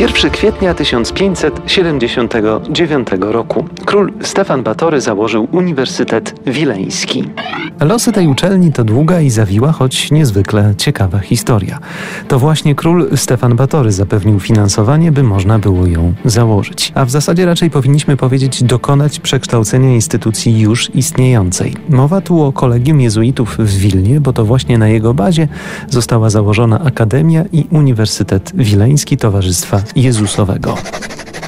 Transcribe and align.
1 0.00 0.30
kwietnia 0.30 0.74
1579 0.74 3.08
roku 3.20 3.64
król 3.84 4.12
Stefan 4.20 4.62
Batory 4.62 5.00
założył 5.00 5.48
Uniwersytet 5.52 6.34
Wileński. 6.46 7.24
Losy 7.80 8.12
tej 8.12 8.26
uczelni 8.26 8.72
to 8.72 8.84
długa 8.84 9.20
i 9.20 9.30
zawiła, 9.30 9.72
choć 9.72 10.10
niezwykle 10.10 10.74
ciekawa 10.78 11.18
historia. 11.18 11.78
To 12.28 12.38
właśnie 12.38 12.74
król 12.74 13.16
Stefan 13.16 13.56
Batory 13.56 13.92
zapewnił 13.92 14.40
finansowanie, 14.40 15.12
by 15.12 15.22
można 15.22 15.58
było 15.58 15.86
ją 15.86 16.14
założyć. 16.24 16.92
A 16.94 17.04
w 17.04 17.10
zasadzie 17.10 17.46
raczej 17.46 17.70
powinniśmy 17.70 18.16
powiedzieć 18.16 18.62
dokonać 18.62 19.20
przekształcenia 19.20 19.94
instytucji 19.94 20.60
już 20.60 20.94
istniejącej. 20.94 21.74
Mowa 21.88 22.20
tu 22.20 22.42
o 22.42 22.52
Kolegium 22.52 23.00
Jezuitów 23.00 23.56
w 23.58 23.78
Wilnie, 23.78 24.20
bo 24.20 24.32
to 24.32 24.44
właśnie 24.44 24.78
na 24.78 24.88
jego 24.88 25.14
bazie 25.14 25.48
została 25.88 26.30
założona 26.30 26.84
Akademia 26.84 27.44
i 27.52 27.66
Uniwersytet 27.70 28.52
Wileński 28.54 29.16
Towarzystwa 29.16 29.82
Jezusowego. 29.96 30.74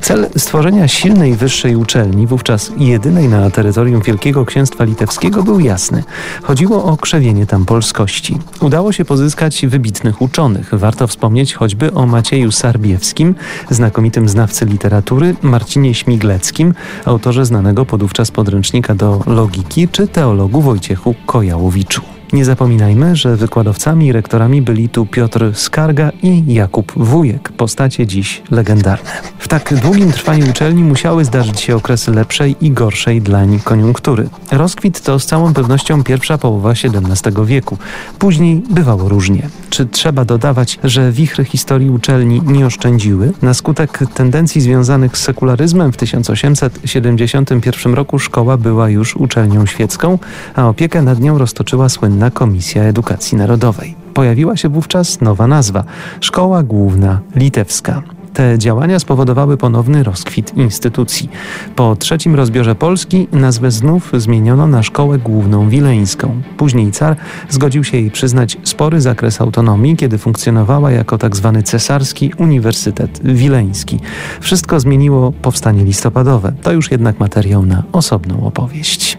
Cel 0.03 0.29
stworzenia 0.37 0.89
silnej 0.89 1.35
wyższej 1.35 1.77
uczelni, 1.77 2.27
wówczas 2.27 2.73
jedynej 2.77 3.29
na 3.29 3.51
terytorium 3.51 4.03
Wielkiego 4.03 4.45
Księstwa 4.45 4.85
Litewskiego, 4.85 5.43
był 5.43 5.61
jasny. 5.61 6.05
Chodziło 6.43 6.85
o 6.85 6.97
krzewienie 6.97 7.47
tam 7.47 7.65
polskości. 7.65 8.39
Udało 8.61 8.93
się 8.93 9.05
pozyskać 9.05 9.67
wybitnych 9.67 10.23
uczonych. 10.23 10.71
Warto 10.73 11.07
wspomnieć 11.07 11.55
choćby 11.55 11.95
o 11.95 12.07
Macieju 12.07 12.53
Sarbiewskim, 12.53 13.35
znakomitym 13.71 14.29
znawcy 14.29 14.65
literatury, 14.65 15.37
Marcinie 15.43 15.95
Śmigleckim, 15.95 16.75
autorze 17.05 17.45
znanego 17.45 17.87
podówczas 17.87 18.31
podręcznika 18.31 18.95
do 18.95 19.21
logiki, 19.27 19.89
czy 19.89 20.09
teologu 20.09 20.61
Wojciechu 20.61 21.15
Kojałowiczu. 21.27 22.03
Nie 22.33 22.45
zapominajmy, 22.45 23.17
że 23.17 23.37
wykładowcami 23.37 24.07
i 24.07 24.13
rektorami 24.13 24.63
byli 24.63 24.89
tu 24.89 25.07
Piotr 25.07 25.51
Skarga 25.55 26.11
i 26.23 26.55
Jakub 26.55 26.93
Wujek, 26.97 27.53
postacie 27.53 28.07
dziś 28.07 28.43
legendarne. 28.51 29.11
W 29.39 29.49
tak 29.49 29.75
długim 29.75 30.13
trwaniu 30.13 30.51
uczelni 30.51 30.85
musiały 30.85 31.25
zdarzyć 31.25 31.61
się 31.61 31.77
okresy 31.77 32.11
lepszej 32.11 32.57
i 32.61 32.71
gorszej 32.71 33.23
dlań 33.23 33.61
koniunktury. 33.65 34.29
Rozkwit 34.53 35.01
to 35.01 35.19
z 35.19 35.27
całą 35.27 35.55
pewnością 35.55 36.05
pierwsza 36.05 36.39
połowa 36.39 36.71
XVII 36.71 37.47
wieku. 37.47 37.79
Później 38.19 38.63
bywało 38.71 39.09
różnie. 39.09 39.49
Czy 39.71 39.87
trzeba 39.87 40.25
dodawać, 40.25 40.79
że 40.85 41.13
wichry 41.13 41.45
historii 41.45 41.91
uczelni 41.91 42.43
nie 42.47 42.67
oszczędziły? 42.67 43.33
Na 43.43 43.55
skutek 43.55 43.99
tendencji 44.15 44.61
związanych 44.61 45.17
z 45.17 45.23
sekularyzmem 45.23 45.93
w 45.93 45.97
1871 45.97 47.95
roku 47.95 48.19
szkoła 48.19 48.57
była 48.57 48.89
już 48.89 49.17
uczelnią 49.17 49.67
świecką, 49.67 50.19
a 50.55 50.69
opiekę 50.69 51.03
nad 51.03 51.21
nią 51.21 51.39
roztoczyła 51.39 51.89
słynna 51.89 52.22
Komisja 52.31 52.83
Edukacji 52.83 53.39
Narodowej. 53.39 53.95
Pojawiła 54.15 54.57
się 54.57 54.69
wówczas 54.69 55.21
nowa 55.21 55.47
nazwa 55.47 55.85
Szkoła 56.21 56.63
Główna 56.63 57.21
Litewska. 57.37 58.03
Te 58.33 58.59
działania 58.59 58.99
spowodowały 58.99 59.57
ponowny 59.57 60.03
rozkwit 60.03 60.57
instytucji. 60.57 61.31
Po 61.77 61.97
trzecim 61.97 62.35
rozbiorze 62.35 62.75
Polski 62.75 63.29
nazwę 63.33 63.71
znów 63.71 64.13
zmieniono 64.17 64.67
na 64.67 64.83
Szkołę 64.83 65.19
Główną 65.19 65.69
Wileńską. 65.69 66.43
Później 66.57 66.93
car 66.93 67.17
zgodził 67.49 67.85
się 67.85 67.97
jej 67.97 68.11
przyznać 68.11 68.59
spory 68.65 69.01
zakres 69.01 69.41
autonomii, 69.41 69.97
kiedy 69.97 70.19
funkcjonowała 70.19 70.91
jako 70.91 71.19
tzw. 71.19 71.53
Tak 71.55 71.65
cesarski 71.65 72.33
Uniwersytet 72.39 73.21
Wileński. 73.25 74.01
Wszystko 74.41 74.81
zmieniło 74.81 75.33
powstanie 75.33 75.85
listopadowe. 75.85 76.53
To 76.63 76.73
już 76.73 76.91
jednak 76.91 77.21
materiał 77.21 77.67
na 77.67 77.83
osobną 77.93 78.47
opowieść. 78.47 79.19